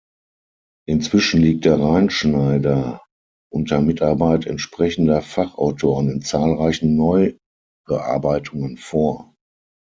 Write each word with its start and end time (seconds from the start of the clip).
Inzwischen 0.87 1.41
liegt 1.41 1.63
der 1.65 1.79
„Rein-Schneider“ 1.79 3.03
unter 3.53 3.81
Mitarbeit 3.81 4.47
entsprechender 4.47 5.21
Fachautoren 5.21 6.09
in 6.09 6.21
zahlreichen 6.23 6.95
Neubearbeitungen 6.97 8.77
vor. 8.77 9.35